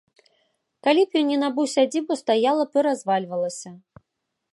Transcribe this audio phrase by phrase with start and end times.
[0.85, 3.69] Калі б ён не набыў сядзібу, стаяла бы і развальвалася.